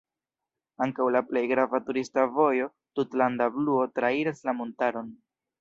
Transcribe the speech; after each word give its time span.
Ankaŭ 0.85 1.05
la 1.15 1.21
plej 1.27 1.43
grava 1.51 1.81
turista 1.89 2.25
vojo 2.39 2.71
„tutlanda 3.01 3.51
bluo” 3.59 3.87
trairas 4.01 4.43
la 4.51 4.61
montaron. 4.63 5.17